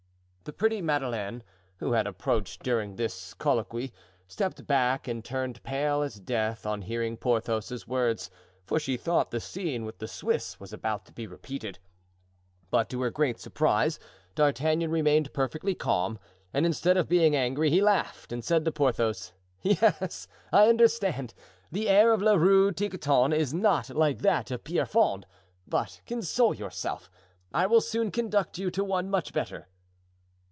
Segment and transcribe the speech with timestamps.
[0.43, 1.43] The pretty Madeleine,
[1.77, 3.93] who had approached during this colloquy,
[4.27, 8.29] stepped back and turned pale as death on hearing Porthos's words,
[8.65, 11.77] for she thought the scene with the Swiss was about to be repeated.
[12.71, 13.99] But to her great surprise
[14.33, 16.17] D'Artagnan remained perfectly calm,
[16.53, 19.31] and instead of being angry he laughed, and said to Porthos:
[19.61, 21.35] "Yes, I understand,
[21.71, 25.27] the air of La Rue Tiquetonne is not like that of Pierrefonds;
[25.67, 27.11] but console yourself,
[27.53, 29.67] I will soon conduct you to one much better."